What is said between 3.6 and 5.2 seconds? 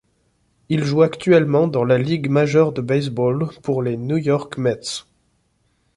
pour les New York Mets.